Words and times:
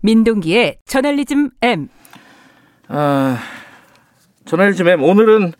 민동기의 0.00 0.78
저널리즘 0.86 1.50
M. 1.62 1.88
아, 2.88 3.38
저널리즘 4.44 4.88
M 4.88 5.02
오늘은 5.02 5.52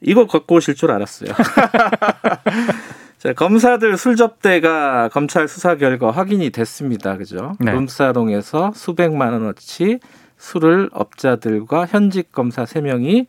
이거 0.00 0.26
갖고 0.26 0.56
오실 0.56 0.74
줄 0.74 0.90
알았어요. 0.90 1.30
자, 3.18 3.32
검사들 3.32 3.96
술 3.96 4.14
접대가 4.14 5.08
검찰 5.08 5.48
수사 5.48 5.76
결과 5.76 6.10
확인이 6.10 6.50
됐습니다. 6.50 7.16
그죠? 7.16 7.56
네. 7.58 7.72
룸사롱에서 7.72 8.72
수백만 8.74 9.32
원어치 9.32 9.98
술을 10.36 10.88
업자들과 10.92 11.86
현직 11.86 12.30
검사 12.30 12.64
세명이 12.64 13.26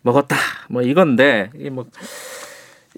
먹었다. 0.00 0.36
뭐 0.70 0.80
이건데 0.82 1.50
이뭐 1.54 1.86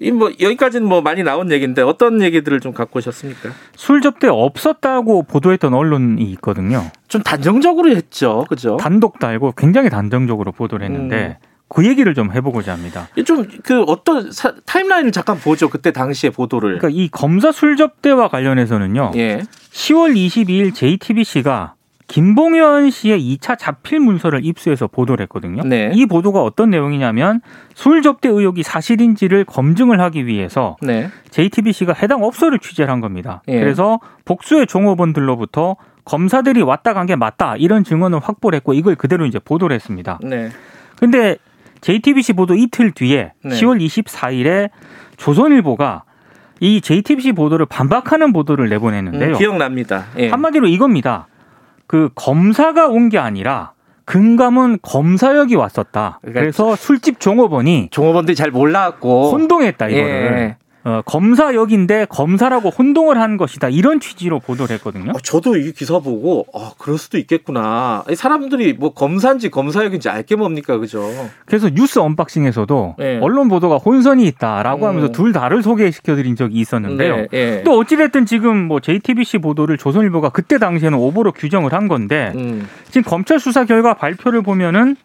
이뭐 0.01 0.31
여기까지는 0.39 0.87
뭐 0.87 1.01
많이 1.01 1.23
나온 1.23 1.51
얘기인데 1.51 1.81
어떤 1.81 2.21
얘기들을 2.21 2.59
좀 2.61 2.73
갖고 2.73 2.99
오셨습니까? 2.99 3.49
술 3.75 4.01
접대 4.01 4.27
없었다고 4.27 5.23
보도했던 5.23 5.73
언론이 5.73 6.23
있거든요. 6.33 6.89
좀 7.07 7.21
단정적으로 7.21 7.89
했죠. 7.91 8.45
그죠? 8.49 8.77
단독 8.77 9.19
달고 9.19 9.53
굉장히 9.57 9.89
단정적으로 9.89 10.51
보도를 10.51 10.85
했는데 10.85 11.37
그 11.67 11.85
얘기를 11.85 12.13
좀 12.15 12.31
해보고자 12.31 12.73
합니다. 12.73 13.07
좀 13.25 13.45
그 13.63 13.83
어떤 13.83 14.31
사- 14.31 14.55
타임라인을 14.65 15.11
잠깐 15.11 15.37
보죠. 15.37 15.69
그때 15.69 15.91
당시의 15.91 16.31
보도를. 16.31 16.79
그러니까 16.79 16.89
이 16.99 17.09
검사 17.09 17.51
술 17.51 17.75
접대와 17.77 18.27
관련해서는요. 18.29 19.11
예. 19.17 19.43
10월 19.71 20.15
22일 20.15 20.73
JTBC가 20.73 21.75
김봉현 22.09 22.89
씨의 22.89 23.21
2차 23.37 23.57
자필 23.57 23.99
문서를 23.99 24.43
입수해서 24.43 24.87
보도를 24.87 25.23
했거든요. 25.23 25.61
네. 25.63 25.91
이 25.93 26.05
보도가 26.07 26.41
어떤 26.41 26.71
내용이냐면 26.71 27.39
술 27.75 28.01
접대 28.01 28.27
의혹이 28.29 28.63
사실인지를 28.63 29.45
검증을 29.45 30.01
하기 30.01 30.25
위해서 30.25 30.75
네. 30.81 31.09
JTBC가 31.29 31.93
해당 31.93 32.23
업소를 32.23 32.57
취재를 32.59 32.91
한 32.91 32.99
겁니다. 32.99 33.43
예. 33.47 33.59
그래서 33.59 33.99
복수의 34.25 34.65
종업원들로부터 34.67 35.75
검사들이 36.03 36.63
왔다 36.63 36.93
간 36.93 37.05
게 37.05 37.15
맞다 37.15 37.55
이런 37.57 37.83
증언을 37.83 38.19
확보를 38.19 38.57
했고 38.57 38.73
이걸 38.73 38.95
그대로 38.95 39.25
이제 39.27 39.37
보도를 39.39 39.73
했습니다. 39.75 40.19
네. 40.23 40.49
근데 40.97 41.37
JTBC 41.81 42.33
보도 42.33 42.55
이틀 42.55 42.91
뒤에 42.91 43.33
네. 43.45 43.49
10월 43.51 43.79
24일에 43.79 44.69
조선일보가 45.17 46.03
이 46.59 46.81
JTBC 46.81 47.31
보도를 47.33 47.65
반박하는 47.67 48.33
보도를 48.33 48.67
내보냈는데요. 48.67 49.33
음, 49.35 49.37
기억납니다. 49.37 50.05
예. 50.17 50.29
한마디로 50.29 50.67
이겁니다. 50.67 51.27
그 51.89 52.09
검사가 52.13 52.87
온 52.87 53.09
게 53.09 53.17
아니라 53.17 53.73
금감은 54.05 54.77
검사역이 54.83 55.55
왔었다. 55.55 56.19
그러니까 56.21 56.39
그래서 56.41 56.75
술집 56.75 57.19
종업원이 57.19 57.87
종업원들이 57.91 58.35
잘 58.35 58.51
몰랐고 58.51 59.31
혼동했다 59.31 59.89
이거를. 59.89 60.07
예. 60.37 60.57
어, 60.85 61.01
검사역인데 61.05 62.05
검사라고 62.09 62.69
혼동을 62.69 63.19
한 63.19 63.35
것이다 63.35 63.69
이런 63.69 63.99
취지로 63.99 64.39
보도를 64.39 64.75
했거든요. 64.75 65.11
어, 65.11 65.19
저도 65.21 65.57
이 65.57 65.73
기사 65.73 65.99
보고 65.99 66.45
아 66.53 66.71
그럴 66.77 66.97
수도 66.97 67.17
있겠구나. 67.17 68.03
이 68.09 68.15
사람들이 68.15 68.73
뭐 68.73 68.93
검사인지 68.93 69.49
검사역인지 69.49 70.09
알게 70.09 70.35
뭡니까, 70.35 70.77
그죠? 70.77 71.09
그래서 71.45 71.69
뉴스 71.69 71.99
언박싱에서도 71.99 72.95
예. 73.01 73.19
언론 73.21 73.49
보도가 73.49 73.75
혼선이 73.77 74.25
있다라고 74.27 74.85
음. 74.85 74.89
하면서 74.89 75.11
둘 75.11 75.33
다를 75.33 75.61
소개시켜드린 75.61 76.35
적이 76.35 76.59
있었는데요. 76.59 77.15
네, 77.15 77.27
예. 77.33 77.63
또 77.65 77.77
어찌됐든 77.77 78.25
지금 78.25 78.57
뭐 78.67 78.79
JTBC 78.79 79.39
보도를 79.39 79.77
조선일보가 79.77 80.29
그때 80.29 80.57
당시에는 80.57 80.97
오보로 80.97 81.33
규정을 81.33 81.73
한 81.73 81.87
건데 81.87 82.31
음, 82.35 82.67
지금 82.85 83.03
검찰 83.03 83.39
수사 83.39 83.65
결과 83.65 83.93
발표를 83.95 84.41
보면은 84.41 84.95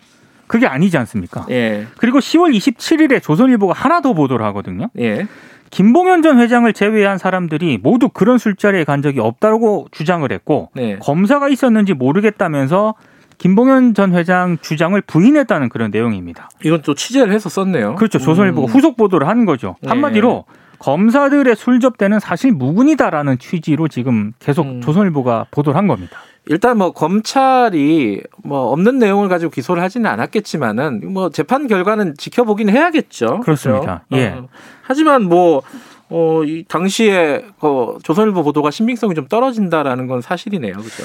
그게 0.55 0.69
아니지 0.69 0.97
않습니까? 0.98 1.47
예, 1.50 1.88
그리고 1.97 2.20
10월 2.20 2.56
27일에 2.56 3.20
조선일보가 3.20 3.74
하나 3.74 4.00
더 4.00 4.14
보도를 4.14 4.47
하거든요. 4.47 4.88
예, 5.00 5.27
김봉현 5.70 6.22
전 6.22 6.38
회장을 6.38 6.72
제외한 6.72 7.19
사람들이 7.19 7.80
모두 7.83 8.08
그런 8.08 8.38
술자리에 8.38 8.84
간 8.84 9.03
적이 9.03 9.19
없다고 9.19 9.88
주장을 9.91 10.31
했고 10.31 10.70
네. 10.76 10.97
검사가 11.00 11.48
있었는지 11.48 11.93
모르겠다면서 11.94 12.94
김봉현 13.38 13.94
전 13.94 14.14
회장 14.14 14.56
주장을 14.60 15.00
부인했다는 15.00 15.70
그런 15.70 15.91
내용입니다. 15.91 16.50
이건 16.64 16.82
또 16.82 16.94
취재를 16.94 17.32
해서 17.32 17.48
썼네요. 17.48 17.97
그렇죠. 17.97 18.20
조선일보가 18.20 18.69
음. 18.69 18.70
후속 18.70 18.97
보도를 18.97 19.26
한 19.26 19.47
거죠. 19.47 19.75
네. 19.81 19.88
한마디로 19.88 20.44
검사들의 20.78 21.56
술 21.56 21.81
접대는 21.81 22.20
사실 22.20 22.53
무근이다라는 22.53 23.38
취지로 23.38 23.88
지금 23.88 24.31
계속 24.38 24.66
음. 24.66 24.81
조선일보가 24.82 25.47
보도를 25.50 25.76
한 25.76 25.88
겁니다. 25.88 26.19
일단 26.47 26.77
뭐 26.78 26.93
검찰이 26.93 28.22
뭐 28.43 28.71
없는 28.72 28.99
내용을 28.99 29.28
가지고 29.28 29.50
기소를 29.50 29.82
하지는 29.82 30.10
않았겠지만은 30.10 31.12
뭐 31.12 31.31
재판 31.31 31.66
결과는 31.66 32.15
지켜보긴 32.19 32.69
해야겠죠. 32.69 33.41
그렇습니다. 33.41 34.05
그렇죠? 34.09 34.22
예. 34.25 34.38
어, 34.38 34.49
하지만 34.82 35.22
뭐 35.25 35.62
어, 36.10 36.43
이 36.44 36.65
당시에 36.69 37.44
그 37.60 37.99
조선일보 38.03 38.43
보도가 38.43 38.71
신빙성이 38.71 39.15
좀 39.15 39.27
떨어진다라는 39.27 40.06
건 40.06 40.21
사실이네요. 40.21 40.75
그죠? 40.75 41.05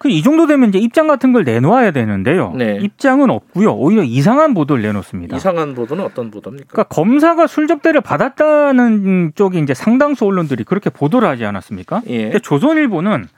그 0.00 0.08
이 0.08 0.22
정도 0.22 0.46
되면 0.46 0.70
이제 0.70 0.78
입장 0.78 1.06
같은 1.06 1.34
걸 1.34 1.44
내놓아야 1.44 1.90
되는데요. 1.90 2.54
네. 2.56 2.78
입장은 2.80 3.28
없고요. 3.28 3.74
오히려 3.74 4.02
이상한 4.02 4.54
보도를 4.54 4.82
내놓습니다. 4.82 5.36
이상한 5.36 5.74
보도는 5.74 6.02
어떤 6.02 6.30
보도입니까? 6.30 6.68
그러니까 6.70 6.94
검사가 6.94 7.46
술 7.46 7.68
접대를 7.68 8.00
받았다는 8.00 9.32
쪽이 9.34 9.58
이제 9.58 9.74
상당수 9.74 10.24
언론들이 10.24 10.64
그렇게 10.64 10.88
보도를 10.88 11.28
하지 11.28 11.44
않았습니까? 11.44 12.00
예. 12.08 12.22
근데 12.24 12.38
조선일보는 12.38 13.28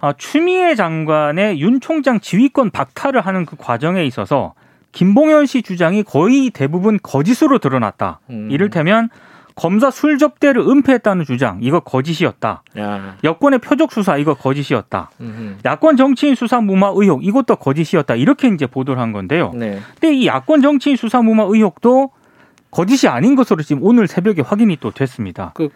아, 0.00 0.12
추미애 0.16 0.74
장관의 0.74 1.60
윤 1.60 1.80
총장 1.80 2.20
지휘권 2.20 2.70
박탈을 2.70 3.20
하는 3.20 3.44
그 3.44 3.56
과정에 3.56 4.04
있어서 4.04 4.54
김봉현 4.92 5.46
씨 5.46 5.62
주장이 5.62 6.02
거의 6.02 6.50
대부분 6.50 6.98
거짓으로 7.02 7.58
드러났다. 7.58 8.20
음. 8.30 8.48
이를테면 8.50 9.08
검사 9.54 9.90
술 9.90 10.16
접대를 10.16 10.62
은폐했다는 10.62 11.24
주장 11.24 11.58
이거 11.60 11.80
거짓이었다. 11.80 12.62
야. 12.78 13.16
여권의 13.22 13.58
표적 13.58 13.92
수사 13.92 14.16
이거 14.16 14.34
거짓이었다. 14.34 15.10
음흠. 15.20 15.56
야권 15.64 15.96
정치인 15.96 16.34
수사 16.34 16.60
무마 16.60 16.92
의혹 16.94 17.24
이것도 17.24 17.56
거짓이었다. 17.56 18.14
이렇게 18.14 18.48
이제 18.48 18.66
보도를 18.66 19.00
한 19.00 19.12
건데요. 19.12 19.52
네. 19.54 19.80
근데 20.00 20.14
이 20.14 20.26
야권 20.26 20.62
정치인 20.62 20.96
수사 20.96 21.20
무마 21.20 21.44
의혹도 21.44 22.10
거짓이 22.70 23.08
아닌 23.08 23.34
것으로 23.34 23.62
지금 23.62 23.82
오늘 23.82 24.06
새벽에 24.06 24.42
확인이 24.42 24.76
또 24.80 24.92
됐습니다. 24.92 25.52
그, 25.54 25.68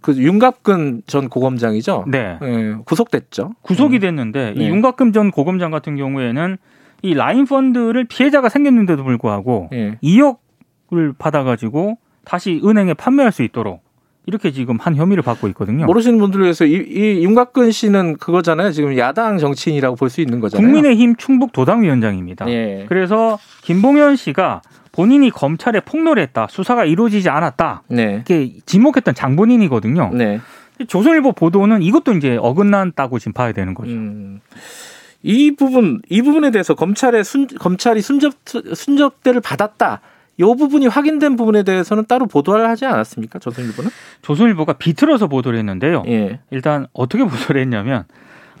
그 0.00 0.16
윤갑근 0.16 1.02
전 1.06 1.28
고검장이죠. 1.28 2.04
네. 2.08 2.38
예, 2.42 2.76
구속됐죠. 2.84 3.52
구속이 3.62 3.96
음. 3.96 4.00
됐는데 4.00 4.54
네. 4.56 4.64
이 4.64 4.68
윤곽금 4.68 5.12
전 5.12 5.30
고검장 5.30 5.70
같은 5.70 5.96
경우에는 5.96 6.56
이 7.02 7.14
라인 7.14 7.46
펀드를 7.46 8.04
피해자가 8.04 8.48
생겼는데도 8.48 9.02
불구하고 9.02 9.68
예. 9.72 9.98
2억을 10.02 11.16
받아가지고 11.18 11.98
다시 12.24 12.60
은행에 12.64 12.94
판매할 12.94 13.32
수 13.32 13.42
있도록 13.42 13.82
이렇게 14.26 14.52
지금 14.52 14.78
한 14.78 14.94
혐의를 14.94 15.22
받고 15.22 15.48
있거든요. 15.48 15.86
모르시는 15.86 16.18
분들을 16.18 16.44
위해서 16.44 16.64
이, 16.64 16.72
이 16.74 17.24
윤곽근 17.24 17.72
씨는 17.72 18.18
그거잖아요. 18.18 18.70
지금 18.70 18.96
야당 18.96 19.38
정치인이라고 19.38 19.96
볼 19.96 20.08
수 20.10 20.20
있는 20.20 20.40
거잖아요. 20.40 20.64
국민의힘 20.66 21.16
충북 21.16 21.52
도당위원장입니다. 21.52 22.48
예. 22.50 22.86
그래서 22.88 23.38
김봉현 23.62 24.16
씨가 24.16 24.62
본인이 24.92 25.30
검찰에 25.30 25.80
폭로를 25.80 26.22
했다. 26.22 26.46
수사가 26.50 26.84
이루어지지 26.84 27.30
않았다. 27.30 27.82
네. 27.88 28.12
이렇게 28.14 28.52
지목했던 28.66 29.14
장본인이거든요. 29.14 30.10
네. 30.12 30.40
조선일보 30.86 31.32
보도는 31.32 31.82
이것도 31.82 32.12
이제 32.12 32.36
어긋난다고 32.40 33.18
지금 33.18 33.32
봐야 33.32 33.52
되는 33.52 33.72
거죠. 33.74 33.90
음. 33.92 34.40
이 35.22 35.52
부분 35.56 36.00
이 36.08 36.20
부분에 36.22 36.50
대해서 36.50 36.74
검찰의 36.74 37.24
순, 37.24 37.46
검찰이 37.46 38.02
순접 38.02 38.34
순접대를 38.44 39.40
받았다. 39.40 40.00
이 40.42 40.56
부분이 40.56 40.86
확인된 40.86 41.36
부분에 41.36 41.62
대해서는 41.62 42.06
따로 42.06 42.26
보도를 42.26 42.68
하지 42.68 42.84
않았습니까? 42.86 43.38
조선일보는? 43.38 43.90
조선일보가 44.22 44.74
비틀어서 44.74 45.28
보도를 45.28 45.58
했는데요. 45.58 46.02
예. 46.08 46.40
일단 46.50 46.86
어떻게 46.92 47.24
보도를 47.24 47.60
했냐면 47.62 48.04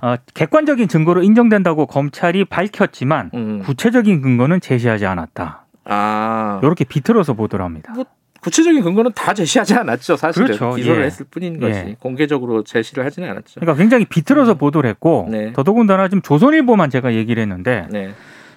어, 0.00 0.16
객관적인 0.34 0.88
증거로 0.88 1.22
인정된다고 1.22 1.86
검찰이 1.86 2.44
밝혔지만 2.44 3.30
음. 3.34 3.62
구체적인 3.64 4.20
근거는 4.20 4.60
제시하지 4.60 5.06
않았다. 5.06 5.66
아. 5.84 6.60
이렇게 6.62 6.84
비틀어서 6.84 7.34
보도를 7.34 7.64
합니다. 7.64 7.94
구체적인 8.40 8.82
근거는 8.82 9.12
다 9.14 9.32
제시하지 9.32 9.74
않았죠. 9.74 10.16
사실은 10.16 10.48
그렇죠. 10.48 10.74
기소를 10.74 11.02
예. 11.02 11.06
했을 11.06 11.24
뿐인 11.30 11.60
거지. 11.60 11.78
예. 11.78 11.96
공개적으로 12.00 12.64
제시를 12.64 13.04
하지는 13.04 13.30
않았죠. 13.30 13.60
그러니까 13.60 13.80
굉장히 13.80 14.04
비틀어서 14.04 14.54
보도를 14.54 14.90
했고 14.90 15.28
네. 15.30 15.52
더더군다나 15.52 16.08
지금 16.08 16.22
조선일보만 16.22 16.90
제가 16.90 17.14
얘기를 17.14 17.40
했는데 17.40 17.86
네. 17.90 18.12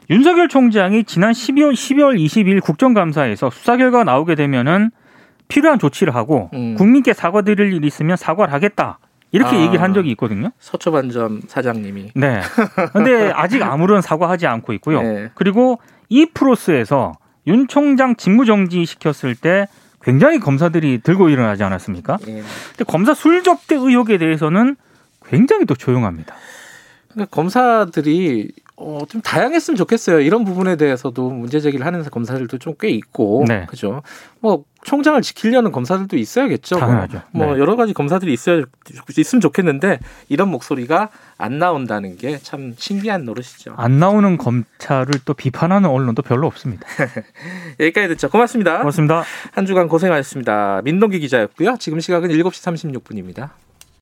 윤석열 0.09 0.47
총장이 0.47 1.03
지난 1.03 1.31
12월 1.31 1.73
12월 1.73 2.15
20일 2.17 2.61
국정감사에서 2.61 3.49
수사 3.49 3.77
결과가 3.77 4.03
나오게 4.03 4.35
되면은 4.35 4.91
필요한 5.47 5.79
조치를 5.79 6.13
하고 6.15 6.49
음. 6.53 6.75
국민께 6.75 7.13
사과드릴 7.13 7.73
일이 7.73 7.87
있으면 7.87 8.17
사과를 8.17 8.53
하겠다. 8.53 8.99
이렇게 9.31 9.57
아. 9.57 9.59
얘기를 9.59 9.81
한 9.81 9.93
적이 9.93 10.11
있거든요. 10.11 10.51
서초반점 10.59 11.41
사장님이 11.47 12.11
네. 12.15 12.41
근데 12.93 13.31
아직 13.35 13.61
아무런 13.63 14.01
사과하지 14.01 14.47
않고 14.47 14.73
있고요. 14.73 15.01
네. 15.01 15.29
그리고 15.33 15.79
이 16.09 16.25
프로스에서 16.25 17.13
윤 17.47 17.67
총장 17.67 18.15
직무정지 18.15 18.85
시켰을 18.85 19.35
때 19.35 19.67
굉장히 20.01 20.39
검사들이 20.39 21.01
들고 21.03 21.29
일어나지 21.29 21.63
않았습니까? 21.63 22.17
예. 22.27 22.43
근데 22.69 22.83
검사 22.85 23.13
술 23.13 23.43
접대 23.43 23.75
의혹에 23.75 24.17
대해서는 24.19 24.75
굉장히 25.27 25.65
또 25.65 25.73
조용합니다. 25.73 26.35
그러니까 27.11 27.35
검사들이 27.35 28.51
어, 28.77 28.99
좀 29.07 29.21
다양했으면 29.21 29.77
좋겠어요. 29.77 30.19
이런 30.19 30.43
부분에 30.43 30.75
대해서도 30.75 31.29
문제 31.29 31.59
제기를 31.61 31.85
하는 31.85 32.03
검사들도 32.03 32.57
좀 32.57 32.75
꽤 32.77 32.89
있고, 32.89 33.45
네. 33.47 33.65
그죠? 33.69 34.01
뭐 34.41 34.65
총장을 34.83 35.19
지키려는 35.21 35.71
검사들도 35.71 36.17
있어야겠죠. 36.17 36.77
당연하죠. 36.77 37.21
뭐 37.31 37.53
네. 37.53 37.59
여러 37.59 37.75
가지 37.77 37.93
검사들이 37.93 38.33
있어야 38.33 38.63
있으면 39.17 39.41
좋겠는데 39.41 39.99
이런 40.29 40.49
목소리가 40.49 41.09
안 41.37 41.57
나온다는 41.57 42.17
게 42.17 42.37
참 42.43 42.73
신기한 42.77 43.23
노릇이죠. 43.23 43.73
안 43.77 43.97
나오는 43.99 44.37
검찰을 44.37 45.13
또 45.23 45.33
비판하는 45.33 45.89
언론도 45.89 46.21
별로 46.21 46.45
없습니다. 46.47 46.85
여기까지 47.79 48.09
듣죠. 48.09 48.29
고맙습니다. 48.29 48.79
고맙습니다. 48.79 49.23
한 49.53 49.65
주간 49.65 49.87
고생하셨습니다. 49.87 50.81
민동기 50.83 51.19
기자였고요. 51.19 51.77
지금 51.79 51.99
시각은 52.01 52.29
7시 52.29 53.01
36분입니다. 53.01 53.51